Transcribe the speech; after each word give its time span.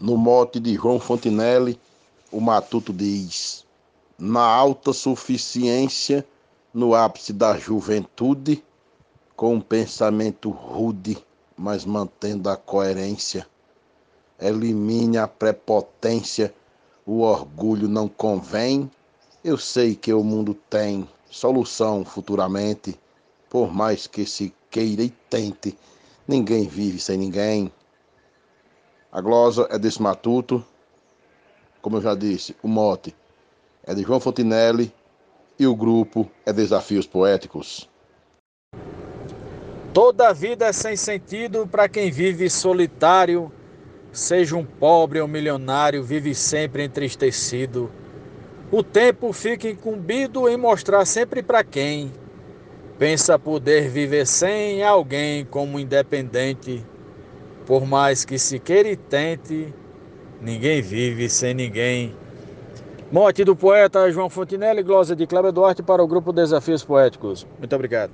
No 0.00 0.16
mote 0.16 0.58
de 0.58 0.76
João 0.76 0.98
Fontinelli, 0.98 1.78
o 2.32 2.40
matuto 2.40 2.90
diz: 2.90 3.66
Na 4.18 4.40
alta 4.40 4.94
suficiência, 4.94 6.26
no 6.72 6.94
ápice 6.94 7.34
da 7.34 7.58
juventude, 7.58 8.64
com 9.36 9.56
um 9.56 9.60
pensamento 9.60 10.48
rude, 10.48 11.22
mas 11.54 11.84
mantendo 11.84 12.48
a 12.48 12.56
coerência, 12.56 13.46
elimine 14.40 15.18
a 15.18 15.28
prepotência, 15.28 16.54
o 17.04 17.20
orgulho 17.20 17.86
não 17.86 18.08
convém. 18.08 18.90
Eu 19.44 19.58
sei 19.58 19.94
que 19.94 20.14
o 20.14 20.24
mundo 20.24 20.54
tem 20.70 21.06
solução 21.30 22.06
futuramente, 22.06 22.98
por 23.50 23.70
mais 23.70 24.06
que 24.06 24.24
se 24.24 24.54
queira 24.70 25.02
e 25.02 25.10
tente, 25.28 25.76
ninguém 26.26 26.66
vive 26.66 26.98
sem 26.98 27.18
ninguém. 27.18 27.70
A 29.12 29.20
glosa 29.20 29.66
é 29.70 29.76
desse 29.76 30.00
matuto, 30.00 30.64
como 31.82 31.96
eu 31.96 32.00
já 32.00 32.14
disse, 32.14 32.54
o 32.62 32.68
mote 32.68 33.12
é 33.84 33.92
de 33.92 34.02
João 34.02 34.20
Fontinelli 34.20 34.92
e 35.58 35.66
o 35.66 35.74
grupo 35.74 36.30
é 36.46 36.52
Desafios 36.52 37.08
Poéticos. 37.08 37.88
Toda 39.92 40.32
vida 40.32 40.66
é 40.66 40.72
sem 40.72 40.94
sentido 40.94 41.66
para 41.66 41.88
quem 41.88 42.08
vive 42.08 42.48
solitário, 42.48 43.50
seja 44.12 44.54
um 44.56 44.64
pobre 44.64 45.20
ou 45.20 45.26
milionário, 45.26 46.04
vive 46.04 46.32
sempre 46.32 46.84
entristecido. 46.84 47.90
O 48.70 48.80
tempo 48.84 49.32
fica 49.32 49.68
incumbido 49.68 50.48
em 50.48 50.56
mostrar 50.56 51.04
sempre 51.04 51.42
para 51.42 51.64
quem 51.64 52.12
pensa 52.96 53.36
poder 53.36 53.88
viver 53.88 54.24
sem 54.24 54.84
alguém 54.84 55.44
como 55.44 55.80
independente 55.80 56.86
por 57.70 57.86
mais 57.86 58.24
que 58.24 58.36
se 58.36 58.58
queira 58.58 58.88
e 58.88 58.96
tente, 58.96 59.72
ninguém 60.42 60.82
vive 60.82 61.28
sem 61.28 61.54
ninguém. 61.54 62.16
Morte 63.12 63.44
do 63.44 63.54
poeta 63.54 64.10
João 64.10 64.28
Fontinelli, 64.28 64.82
glosa 64.82 65.14
de 65.14 65.24
Cléber 65.24 65.52
Duarte 65.52 65.80
para 65.80 66.02
o 66.02 66.06
grupo 66.08 66.32
Desafios 66.32 66.82
Poéticos. 66.82 67.46
Muito 67.60 67.72
obrigado. 67.72 68.10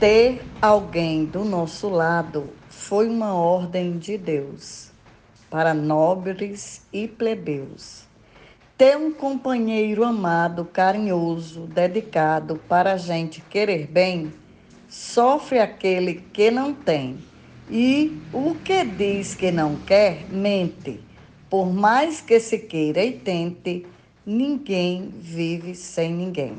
Ter 0.00 0.42
alguém 0.60 1.24
do 1.24 1.44
nosso 1.44 1.88
lado 1.88 2.50
foi 2.68 3.08
uma 3.08 3.32
ordem 3.32 3.96
de 3.96 4.18
Deus 4.18 4.90
para 5.48 5.72
nobres 5.72 6.84
e 6.92 7.06
plebeus. 7.06 8.08
Ter 8.76 8.96
um 8.96 9.12
companheiro 9.12 10.02
amado, 10.02 10.64
carinhoso, 10.64 11.60
dedicado 11.60 12.60
para 12.68 12.94
a 12.94 12.96
gente 12.96 13.40
querer 13.40 13.86
bem 13.86 14.32
sofre 14.94 15.58
aquele 15.58 16.14
que 16.32 16.52
não 16.52 16.72
tem. 16.72 17.18
E 17.68 18.20
o 18.32 18.54
que 18.54 18.84
diz 18.84 19.34
que 19.34 19.50
não 19.50 19.76
quer, 19.76 20.30
mente. 20.30 21.00
Por 21.50 21.72
mais 21.72 22.20
que 22.20 22.38
se 22.38 22.58
queira 22.58 23.02
e 23.04 23.18
tente, 23.18 23.86
ninguém 24.24 25.08
vive 25.08 25.74
sem 25.74 26.12
ninguém. 26.12 26.58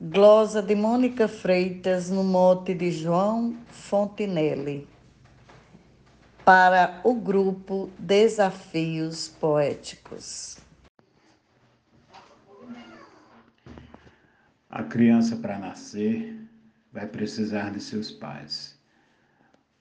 Glosa 0.00 0.62
de 0.62 0.74
Mônica 0.74 1.28
Freitas 1.28 2.08
no 2.08 2.24
mote 2.24 2.72
de 2.72 2.90
João 2.90 3.56
Fontinelli. 3.68 4.88
Para 6.44 7.00
o 7.04 7.14
grupo 7.14 7.90
Desafios 7.98 9.28
Poéticos. 9.28 10.56
A 14.70 14.82
criança 14.84 15.36
para 15.36 15.58
nascer 15.58 16.39
vai 16.92 17.06
precisar 17.06 17.70
de 17.70 17.80
seus 17.80 18.10
pais, 18.10 18.78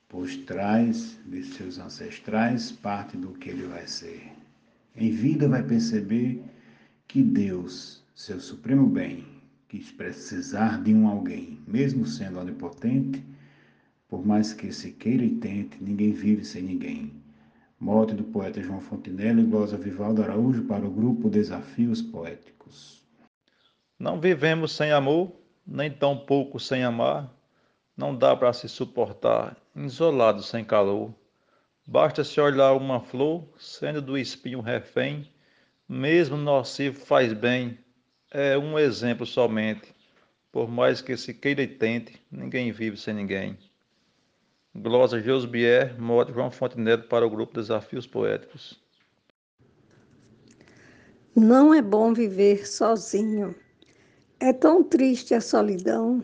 pois 0.08 0.38
traz 0.38 1.20
de 1.26 1.44
seus 1.44 1.80
ancestrais 1.80 2.72
parte 2.72 3.18
do 3.18 3.34
que 3.34 3.50
ele 3.50 3.68
vai 3.68 3.88
ser. 3.88 4.32
Em 4.96 5.12
vida 5.12 5.48
vai 5.48 5.64
perceber 5.64 6.44
que 7.08 7.22
Deus, 7.24 8.04
seu 8.14 8.40
supremo 8.40 8.86
bem, 8.86 9.26
quis 9.68 9.92
precisar 9.92 10.82
de 10.84 10.94
um 10.94 11.08
alguém, 11.08 11.60
mesmo 11.68 12.06
sendo 12.06 12.40
onipotente, 12.40 13.24
por 14.08 14.26
mais 14.26 14.54
que 14.54 14.72
se 14.72 14.92
queira 14.92 15.24
e 15.24 15.36
tente, 15.36 15.82
ninguém 15.82 16.12
vive 16.12 16.44
sem 16.44 16.64
ninguém. 16.64 17.14
Morte 17.80 18.14
do 18.14 18.24
poeta 18.24 18.62
João 18.62 18.82
Fontenelle 18.82 19.44
glosa 19.44 19.78
Vivaldo 19.78 20.22
Araújo 20.22 20.64
para 20.64 20.86
o 20.86 20.92
grupo 20.92 21.30
Desafios 21.30 22.02
Poéticos. 22.02 23.08
Não 23.98 24.20
vivemos 24.20 24.76
sem 24.76 24.92
amor, 24.92 25.39
nem 25.70 25.92
tão 25.92 26.18
pouco 26.18 26.60
sem 26.60 26.84
amar, 26.84 27.32
não 27.96 28.16
dá 28.16 28.36
para 28.36 28.52
se 28.52 28.68
suportar, 28.68 29.56
isolado 29.76 30.42
sem 30.42 30.66
calor. 30.66 31.14
Basta 31.86 32.24
se 32.24 32.42
olhar 32.42 32.74
uma 32.74 33.00
flor, 33.00 33.48
sendo 33.58 34.02
do 34.02 34.18
espinho 34.18 34.62
refém, 34.62 35.30
mesmo 35.88 36.38
nocivo 36.38 37.00
faz 37.00 37.34
bem, 37.34 37.78
é 38.32 38.58
um 38.58 38.80
exemplo 38.80 39.26
somente. 39.26 39.94
Por 40.52 40.68
mais 40.68 41.02
que 41.02 41.16
se 41.16 41.34
queira 41.34 41.62
e 41.62 41.68
tente, 41.68 42.20
ninguém 42.32 42.72
vive 42.72 42.98
sem 42.98 43.14
ninguém. 43.14 43.58
Glosa 44.76 45.22
Josbier, 45.22 46.00
mote 46.00 46.34
João 46.34 46.50
Fontenelle 46.50 47.04
para 47.04 47.26
o 47.26 47.30
grupo 47.30 47.54
Desafios 47.54 48.08
Poéticos. 48.08 48.80
Não 51.36 51.74
é 51.74 51.82
bom 51.82 52.14
viver 52.14 52.68
sozinho. 52.68 53.56
É 54.42 54.54
tão 54.54 54.82
triste 54.82 55.34
a 55.34 55.42
solidão, 55.42 56.24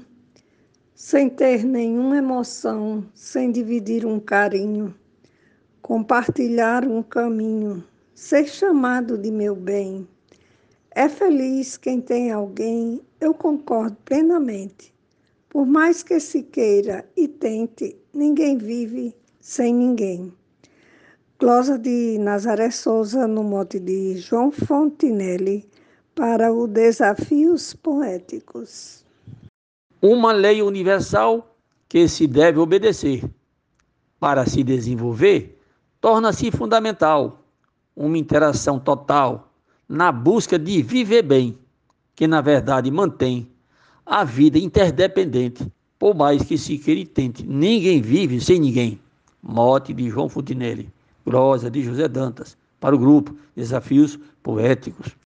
sem 0.93 1.29
ter 1.29 1.65
nenhuma 1.65 2.17
emoção, 2.17 3.05
sem 3.13 3.51
dividir 3.51 4.05
um 4.05 4.21
carinho, 4.21 4.95
compartilhar 5.81 6.87
um 6.87 7.03
caminho, 7.03 7.83
ser 8.13 8.47
chamado 8.47 9.17
de 9.17 9.29
meu 9.29 9.53
bem. 9.53 10.07
É 10.91 11.09
feliz 11.09 11.75
quem 11.75 11.99
tem 11.99 12.31
alguém, 12.31 13.01
eu 13.19 13.33
concordo 13.33 13.97
plenamente. 14.05 14.93
Por 15.49 15.65
mais 15.65 16.01
que 16.01 16.17
se 16.17 16.41
queira 16.41 17.05
e 17.17 17.27
tente, 17.27 17.97
ninguém 18.13 18.57
vive 18.57 19.13
sem 19.41 19.75
ninguém. 19.75 20.31
Glosa 21.37 21.77
de 21.77 22.17
Nazaré 22.17 22.71
Souza, 22.71 23.27
no 23.27 23.43
mote 23.43 23.77
de 23.77 24.15
João 24.15 24.51
Fontinelli, 24.51 25.67
para 26.15 26.53
o 26.53 26.65
Desafios 26.65 27.73
Poéticos. 27.73 29.03
Uma 30.01 30.31
lei 30.31 30.61
universal 30.61 31.57
que 31.89 32.07
se 32.07 32.25
deve 32.25 32.57
obedecer. 32.57 33.29
Para 34.17 34.45
se 34.45 34.63
desenvolver, 34.63 35.59
torna-se 35.99 36.49
fundamental 36.51 37.41
uma 37.93 38.17
interação 38.17 38.79
total 38.79 39.51
na 39.89 40.09
busca 40.09 40.57
de 40.57 40.81
viver 40.81 41.21
bem, 41.21 41.59
que 42.15 42.25
na 42.25 42.39
verdade 42.39 42.89
mantém 42.89 43.51
a 44.05 44.23
vida 44.23 44.57
interdependente, 44.57 45.69
por 45.99 46.15
mais 46.15 46.43
que 46.43 46.57
se 46.57 46.77
queira 46.77 47.01
e 47.01 47.05
tente. 47.05 47.45
Ninguém 47.45 48.01
vive 48.01 48.39
sem 48.39 48.59
ninguém. 48.59 48.99
Mote 49.43 49.93
de 49.93 50.09
João 50.09 50.29
Fontinelli, 50.29 50.89
Grosa 51.25 51.69
de 51.69 51.83
José 51.83 52.07
Dantas, 52.07 52.57
para 52.79 52.95
o 52.95 52.99
grupo 52.99 53.35
Desafios 53.53 54.17
Poéticos. 54.41 55.24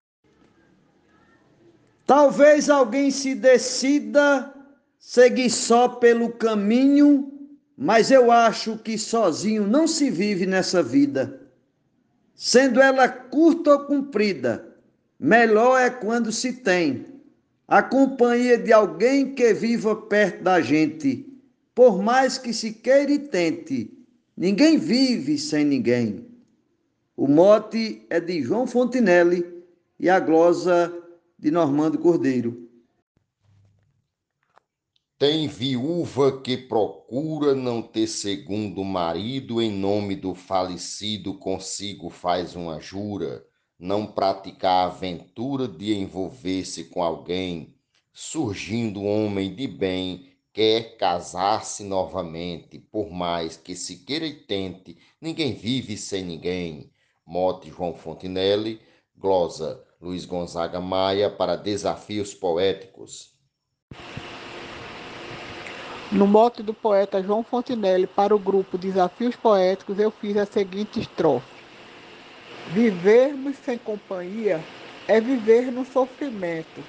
Talvez 2.06 2.70
alguém 2.70 3.10
se 3.10 3.34
decida 3.34 4.54
seguir 4.96 5.50
só 5.50 5.88
pelo 5.88 6.30
caminho, 6.30 7.32
mas 7.76 8.12
eu 8.12 8.30
acho 8.30 8.78
que 8.78 8.96
sozinho 8.96 9.66
não 9.66 9.88
se 9.88 10.08
vive 10.08 10.46
nessa 10.46 10.82
vida. 10.82 11.40
Sendo 12.32 12.80
ela 12.80 13.08
curta 13.08 13.72
ou 13.72 13.80
comprida, 13.80 14.76
melhor 15.18 15.80
é 15.80 15.90
quando 15.90 16.30
se 16.30 16.52
tem 16.52 17.06
a 17.66 17.82
companhia 17.82 18.56
de 18.56 18.72
alguém 18.72 19.34
que 19.34 19.52
viva 19.52 19.96
perto 19.96 20.44
da 20.44 20.60
gente. 20.60 21.26
Por 21.74 22.00
mais 22.00 22.38
que 22.38 22.52
se 22.52 22.72
queira 22.72 23.10
e 23.10 23.18
tente, 23.18 23.90
ninguém 24.36 24.78
vive 24.78 25.36
sem 25.38 25.64
ninguém. 25.64 26.24
O 27.16 27.26
mote 27.26 28.06
é 28.08 28.20
de 28.20 28.42
João 28.42 28.66
Fontinelli 28.66 29.44
e 29.98 30.08
a 30.08 30.20
glosa 30.20 31.02
de 31.46 31.52
Normando 31.52 31.96
Cordeiro. 31.96 32.68
Tem 35.16 35.46
viúva 35.46 36.42
que 36.42 36.56
procura 36.56 37.54
não 37.54 37.80
ter 37.80 38.08
segundo 38.08 38.82
marido, 38.82 39.62
em 39.62 39.70
nome 39.70 40.16
do 40.16 40.34
falecido 40.34 41.38
consigo 41.38 42.10
faz 42.10 42.56
uma 42.56 42.80
jura, 42.80 43.46
não 43.78 44.08
praticar 44.08 44.88
a 44.88 44.92
aventura 44.92 45.68
de 45.68 45.94
envolver-se 45.94 46.86
com 46.86 47.00
alguém, 47.00 47.76
surgindo 48.12 49.04
homem 49.04 49.54
de 49.54 49.68
bem, 49.68 50.32
quer 50.52 50.96
casar-se 50.96 51.84
novamente, 51.84 52.76
por 52.76 53.08
mais 53.08 53.56
que 53.56 53.76
se 53.76 54.04
queira 54.04 54.26
e 54.26 54.34
tente, 54.34 54.98
ninguém 55.20 55.54
vive 55.54 55.96
sem 55.96 56.24
ninguém. 56.24 56.90
Mote 57.24 57.70
João 57.70 57.94
Fontinelli, 57.94 58.80
glosa 59.16 59.85
Luiz 60.00 60.26
Gonzaga 60.26 60.78
Maia 60.78 61.30
para 61.30 61.56
Desafios 61.56 62.34
Poéticos. 62.34 63.32
No 66.12 66.26
mote 66.26 66.62
do 66.62 66.74
poeta 66.74 67.22
João 67.22 67.42
Fontinelli 67.42 68.06
para 68.06 68.36
o 68.36 68.38
grupo 68.38 68.76
Desafios 68.76 69.34
Poéticos, 69.36 69.98
eu 69.98 70.10
fiz 70.10 70.36
a 70.36 70.44
seguinte 70.44 71.00
estrofe: 71.00 71.46
Vivermos 72.74 73.56
sem 73.56 73.78
companhia 73.78 74.62
é 75.08 75.18
viver 75.18 75.72
no 75.72 75.86
sofrimento. 75.86 76.84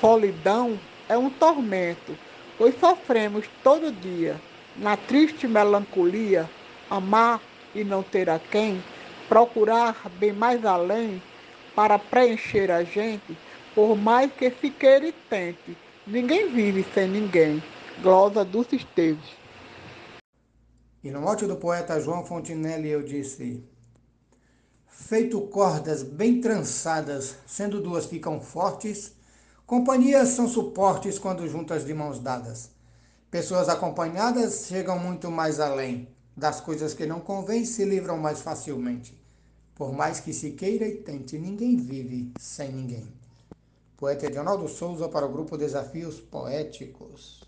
Solidão 0.00 0.78
é 1.08 1.18
um 1.18 1.30
tormento, 1.30 2.16
pois 2.56 2.78
sofremos 2.78 3.46
todo 3.64 3.90
dia. 3.90 4.40
Na 4.76 4.96
triste 4.96 5.48
melancolia, 5.48 6.48
amar 6.88 7.40
e 7.74 7.82
não 7.82 8.02
ter 8.02 8.30
a 8.30 8.38
quem, 8.38 8.82
procurar 9.28 10.08
bem 10.20 10.32
mais 10.32 10.64
além 10.64 11.20
para 11.74 11.98
preencher 11.98 12.70
a 12.70 12.84
gente, 12.84 13.36
por 13.74 13.96
mais 13.96 14.32
que 14.32 14.50
se 14.50 14.70
queira 14.70 15.08
e 15.08 15.12
tente. 15.12 15.76
Ninguém 16.06 16.50
vive 16.52 16.86
sem 16.94 17.08
ninguém. 17.08 17.62
Glosa 18.02 18.44
Dulce 18.44 18.76
Esteves. 18.76 19.36
E 21.02 21.10
no 21.10 21.20
mote 21.20 21.46
do 21.46 21.56
poeta 21.56 22.00
João 22.00 22.24
Fontinelli 22.24 22.88
eu 22.88 23.02
disse: 23.02 23.62
Feito 24.88 25.40
cordas 25.42 26.02
bem 26.02 26.40
trançadas, 26.40 27.36
sendo 27.46 27.80
duas 27.80 28.06
ficam 28.06 28.40
fortes, 28.40 29.14
companhias 29.66 30.30
são 30.30 30.48
suportes 30.48 31.18
quando 31.18 31.48
juntas 31.48 31.84
de 31.84 31.92
mãos 31.92 32.18
dadas. 32.18 32.70
Pessoas 33.30 33.68
acompanhadas 33.68 34.66
chegam 34.68 34.98
muito 34.98 35.30
mais 35.30 35.58
além. 35.60 36.08
Das 36.36 36.60
coisas 36.60 36.94
que 36.94 37.06
não 37.06 37.20
convém 37.20 37.64
se 37.64 37.84
livram 37.84 38.16
mais 38.16 38.40
facilmente. 38.40 39.23
Por 39.74 39.92
mais 39.92 40.20
que 40.20 40.32
se 40.32 40.52
queira 40.52 40.86
e 40.86 40.98
tente, 40.98 41.36
ninguém 41.36 41.76
vive 41.76 42.32
sem 42.38 42.72
ninguém. 42.72 43.08
Poeta 43.96 44.26
Edionaldo 44.26 44.68
Souza 44.68 45.08
para 45.08 45.26
o 45.26 45.32
grupo 45.32 45.56
Desafios 45.56 46.20
Poéticos. 46.20 47.42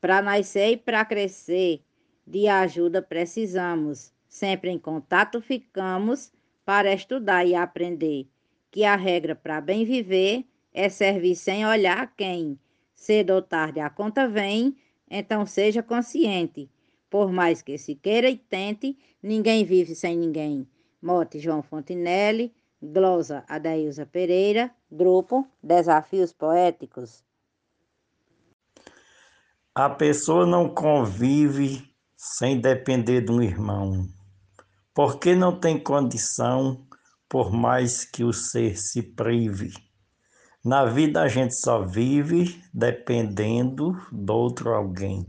Para 0.00 0.22
nascer 0.22 0.72
e 0.72 0.76
para 0.76 1.04
crescer, 1.04 1.82
de 2.26 2.48
ajuda 2.48 3.02
precisamos. 3.02 4.12
Sempre 4.28 4.70
em 4.70 4.78
contato 4.78 5.40
ficamos 5.40 6.32
para 6.64 6.94
estudar 6.94 7.46
e 7.46 7.54
aprender. 7.54 8.26
Que 8.70 8.84
a 8.84 8.96
regra 8.96 9.34
para 9.34 9.60
bem 9.60 9.84
viver 9.84 10.46
é 10.72 10.88
servir 10.88 11.36
sem 11.36 11.66
olhar 11.66 12.14
quem. 12.16 12.58
Cedo 12.94 13.34
ou 13.34 13.42
tarde 13.42 13.80
a 13.80 13.90
conta 13.90 14.26
vem, 14.26 14.76
então 15.10 15.44
seja 15.44 15.82
consciente. 15.82 16.70
Por 17.14 17.30
mais 17.30 17.62
que 17.62 17.78
se 17.78 17.94
queira 17.94 18.28
e 18.28 18.36
tente, 18.36 18.98
ninguém 19.22 19.64
vive 19.64 19.94
sem 19.94 20.18
ninguém. 20.18 20.68
Mote 21.00 21.38
João 21.38 21.62
Fontinelli, 21.62 22.52
glosa 22.82 23.44
Adailza 23.46 24.04
Pereira, 24.04 24.68
grupo 24.90 25.46
Desafios 25.62 26.32
Poéticos. 26.32 27.22
A 29.72 29.88
pessoa 29.88 30.44
não 30.44 30.68
convive 30.68 31.88
sem 32.16 32.60
depender 32.60 33.20
de 33.20 33.30
um 33.30 33.40
irmão, 33.40 34.08
porque 34.92 35.36
não 35.36 35.60
tem 35.60 35.78
condição, 35.78 36.84
por 37.28 37.52
mais 37.52 38.04
que 38.04 38.24
o 38.24 38.32
ser 38.32 38.76
se 38.76 39.00
prive. 39.00 39.72
Na 40.64 40.84
vida 40.84 41.22
a 41.22 41.28
gente 41.28 41.54
só 41.54 41.86
vive 41.86 42.60
dependendo 42.74 43.92
do 44.10 44.34
outro 44.34 44.74
alguém. 44.74 45.24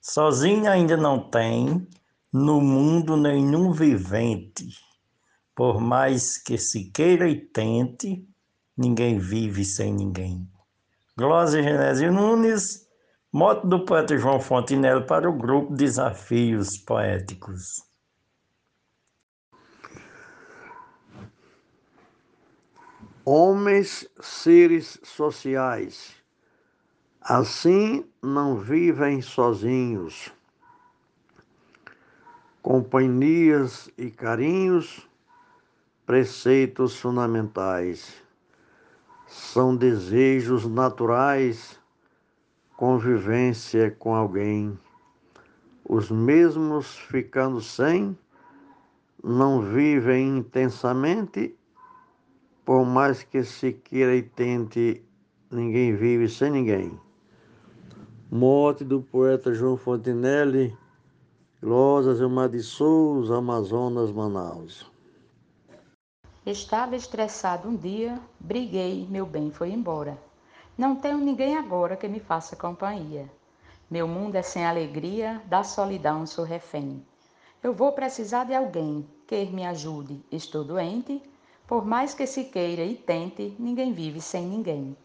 Sozinho 0.00 0.70
ainda 0.70 0.96
não 0.96 1.30
tem 1.30 1.86
no 2.32 2.60
mundo 2.60 3.16
nenhum 3.16 3.72
vivente. 3.72 4.68
Por 5.54 5.80
mais 5.80 6.38
que 6.38 6.56
se 6.56 6.90
queira 6.90 7.28
e 7.28 7.36
tente, 7.36 8.26
ninguém 8.76 9.18
vive 9.18 9.64
sem 9.64 9.92
ninguém. 9.92 10.48
Glória 11.16 11.62
Genésio 11.62 12.12
Nunes 12.12 12.88
Moto 13.32 13.64
do 13.64 13.84
poeta 13.84 14.18
João 14.18 14.40
Fontenelle 14.40 15.06
para 15.06 15.30
o 15.30 15.32
grupo 15.32 15.72
Desafios 15.72 16.76
Poéticos. 16.76 17.88
Homens, 23.24 24.08
seres 24.20 24.98
sociais, 25.04 26.16
assim 27.20 28.04
não 28.22 28.56
vivem 28.56 29.20
sozinhos. 29.20 30.32
Companhias 32.62 33.90
e 33.96 34.10
carinhos, 34.10 35.08
preceitos 36.06 36.98
fundamentais, 36.98 38.22
são 39.26 39.76
desejos 39.76 40.66
naturais 40.66 41.78
convivência 42.76 43.90
com 43.98 44.14
alguém, 44.14 44.78
os 45.86 46.10
mesmos 46.10 46.96
ficando 46.96 47.60
sem, 47.60 48.16
não 49.22 49.60
vivem 49.60 50.38
intensamente, 50.38 51.54
por 52.64 52.86
mais 52.86 53.22
que 53.22 53.44
se 53.44 53.74
queira 53.74 54.16
e 54.16 54.22
tente, 54.22 55.04
ninguém 55.50 55.94
vive 55.94 56.26
sem 56.26 56.50
ninguém. 56.50 56.98
Morte 58.32 58.84
do 58.84 59.02
poeta 59.02 59.52
João 59.52 59.76
Fontenelle, 59.76 60.78
Glosas 61.60 62.20
Elmar 62.20 62.48
de 62.48 62.62
Souza, 62.62 63.38
Amazonas, 63.38 64.12
Manaus. 64.12 64.88
Estava 66.46 66.94
estressado 66.94 67.68
um 67.68 67.74
dia, 67.74 68.20
briguei, 68.38 69.04
meu 69.10 69.26
bem 69.26 69.50
foi 69.50 69.72
embora. 69.72 70.16
Não 70.78 70.94
tenho 70.94 71.18
ninguém 71.18 71.56
agora 71.56 71.96
que 71.96 72.06
me 72.06 72.20
faça 72.20 72.54
companhia. 72.54 73.28
Meu 73.90 74.06
mundo 74.06 74.36
é 74.36 74.42
sem 74.42 74.64
alegria, 74.64 75.42
da 75.46 75.64
solidão 75.64 76.24
sou 76.24 76.44
refém. 76.44 77.04
Eu 77.60 77.74
vou 77.74 77.90
precisar 77.90 78.44
de 78.44 78.54
alguém 78.54 79.04
que 79.26 79.44
me 79.46 79.66
ajude. 79.66 80.24
Estou 80.30 80.62
doente, 80.62 81.20
por 81.66 81.84
mais 81.84 82.14
que 82.14 82.28
se 82.28 82.44
queira 82.44 82.84
e 82.84 82.94
tente, 82.94 83.56
ninguém 83.58 83.92
vive 83.92 84.20
sem 84.20 84.46
ninguém. 84.46 84.96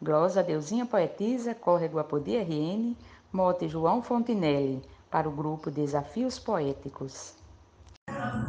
Glosa 0.00 0.44
Deusinha 0.44 0.86
Poetisa, 0.86 1.56
Córrego 1.56 1.98
Apodi 1.98 2.36
RN, 2.36 2.94
Mote 3.32 3.68
João 3.68 4.00
Fontinelli, 4.00 4.80
para 5.10 5.28
o 5.28 5.32
grupo 5.32 5.72
Desafios 5.72 6.38
Poéticos. 6.38 7.32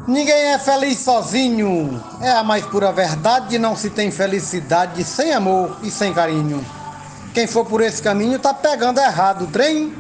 Ninguém 0.08 0.54
é 0.54 0.60
feliz 0.60 1.00
sozinho. 1.00 2.02
É 2.22 2.30
a 2.30 2.44
mais 2.44 2.66
pura 2.68 2.92
verdade. 2.92 3.58
Não 3.58 3.76
se 3.76 3.90
tem 3.90 4.12
felicidade 4.12 5.04
sem 5.04 5.34
amor 5.34 5.76
e 5.82 5.90
sem 5.90 6.14
carinho. 6.14 6.64
Quem 7.34 7.48
for 7.48 7.66
por 7.66 7.82
esse 7.82 8.02
caminho 8.02 8.38
tá 8.38 8.54
pegando 8.54 9.00
errado 9.00 9.46
o 9.46 9.48
trem. 9.48 9.92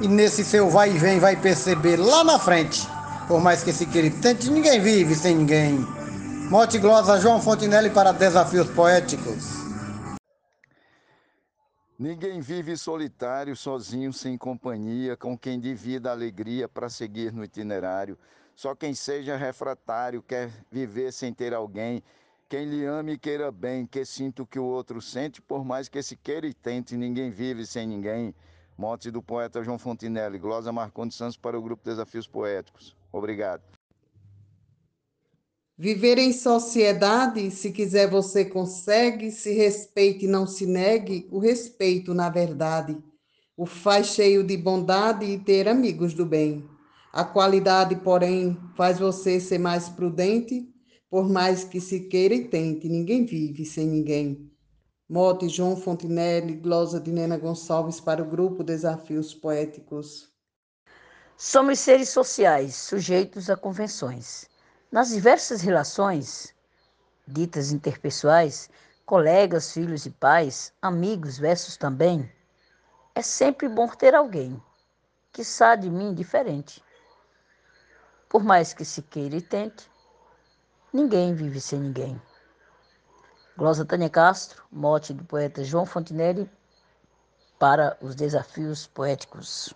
E 0.00 0.08
nesse 0.08 0.44
seu 0.44 0.68
vai 0.68 0.90
e 0.90 0.98
vem 0.98 1.20
vai 1.20 1.36
perceber 1.36 1.96
lá 1.96 2.24
na 2.24 2.40
frente. 2.40 2.88
Por 3.28 3.40
mais 3.40 3.62
que 3.62 3.72
se 3.72 3.86
queira 3.86 4.10
tente, 4.20 4.50
ninguém 4.50 4.80
vive 4.80 5.14
sem 5.14 5.36
ninguém. 5.36 5.78
Morte 6.50 6.78
glosa 6.78 7.20
João 7.20 7.40
Fontinelli 7.40 7.90
para 7.90 8.12
Desafios 8.12 8.68
Poéticos. 8.70 9.57
Ninguém 11.98 12.40
vive 12.40 12.76
solitário, 12.76 13.56
sozinho, 13.56 14.12
sem 14.12 14.38
companhia, 14.38 15.16
com 15.16 15.36
quem 15.36 15.58
divida 15.58 16.10
a 16.10 16.12
alegria 16.12 16.68
para 16.68 16.88
seguir 16.88 17.32
no 17.32 17.42
itinerário. 17.42 18.16
Só 18.54 18.72
quem 18.72 18.94
seja 18.94 19.36
refratário 19.36 20.22
quer 20.22 20.48
viver 20.70 21.12
sem 21.12 21.34
ter 21.34 21.52
alguém. 21.52 22.00
Quem 22.48 22.66
lhe 22.66 22.84
ame 22.84 23.14
e 23.14 23.18
queira 23.18 23.50
bem, 23.50 23.84
que 23.84 24.04
sinta 24.04 24.44
o 24.44 24.46
que 24.46 24.60
o 24.60 24.64
outro 24.64 25.02
sente, 25.02 25.42
por 25.42 25.64
mais 25.64 25.88
que 25.88 26.00
se 26.00 26.14
queira 26.14 26.46
e 26.46 26.54
tente, 26.54 26.96
ninguém 26.96 27.30
vive 27.30 27.66
sem 27.66 27.84
ninguém. 27.84 28.32
Mote 28.76 29.10
do 29.10 29.20
poeta 29.20 29.64
João 29.64 29.76
Fontinelli, 29.76 30.38
Glosa 30.38 30.70
Marcondes 30.70 31.16
Santos 31.16 31.36
para 31.36 31.58
o 31.58 31.62
grupo 31.62 31.84
Desafios 31.84 32.28
Poéticos. 32.28 32.96
Obrigado. 33.10 33.77
Viver 35.80 36.18
em 36.18 36.32
sociedade, 36.32 37.52
se 37.52 37.70
quiser 37.70 38.10
você 38.10 38.44
consegue, 38.44 39.30
se 39.30 39.52
respeite 39.52 40.24
e 40.24 40.28
não 40.28 40.44
se 40.44 40.66
negue, 40.66 41.28
o 41.30 41.38
respeito, 41.38 42.12
na 42.12 42.28
verdade, 42.28 42.98
o 43.56 43.64
faz 43.64 44.08
cheio 44.08 44.42
de 44.42 44.56
bondade 44.56 45.24
e 45.24 45.38
ter 45.38 45.68
amigos 45.68 46.14
do 46.14 46.26
bem. 46.26 46.68
A 47.12 47.24
qualidade, 47.24 47.94
porém, 47.94 48.58
faz 48.76 48.98
você 48.98 49.38
ser 49.38 49.58
mais 49.58 49.88
prudente, 49.88 50.68
por 51.08 51.28
mais 51.28 51.62
que 51.62 51.80
se 51.80 52.08
queira 52.08 52.34
e 52.34 52.48
tente, 52.48 52.88
ninguém 52.88 53.24
vive 53.24 53.64
sem 53.64 53.86
ninguém. 53.86 54.50
Mote 55.08 55.48
João 55.48 55.76
Fontinelli, 55.76 56.54
glosa 56.54 56.98
de 56.98 57.12
Nena 57.12 57.38
Gonçalves 57.38 58.00
para 58.00 58.20
o 58.20 58.28
grupo 58.28 58.64
Desafios 58.64 59.32
Poéticos. 59.32 60.28
Somos 61.36 61.78
seres 61.78 62.08
sociais, 62.08 62.74
sujeitos 62.74 63.48
a 63.48 63.56
convenções. 63.56 64.57
Nas 64.90 65.10
diversas 65.10 65.60
relações, 65.60 66.54
ditas 67.26 67.72
interpessoais, 67.72 68.70
colegas, 69.04 69.72
filhos 69.72 70.06
e 70.06 70.10
pais, 70.10 70.72
amigos 70.80 71.38
versus 71.38 71.76
também, 71.76 72.30
é 73.14 73.22
sempre 73.22 73.68
bom 73.68 73.88
ter 73.88 74.14
alguém 74.14 74.62
que 75.32 75.44
sabe 75.44 75.82
de 75.82 75.90
mim 75.90 76.14
diferente 76.14 76.82
por 78.28 78.44
mais 78.44 78.74
que 78.74 78.84
se 78.84 79.00
queira 79.00 79.36
e 79.36 79.40
tente, 79.40 79.90
ninguém 80.92 81.34
vive 81.34 81.60
sem 81.60 81.80
ninguém. 81.80 82.20
Glosa 83.56 83.84
Tânia 83.84 84.10
Castro, 84.10 84.62
mote 84.70 85.14
do 85.14 85.24
poeta 85.24 85.64
João 85.64 85.86
Fontinelli, 85.86 86.48
para 87.58 87.96
os 88.00 88.14
desafios 88.14 88.86
poéticos. 88.86 89.74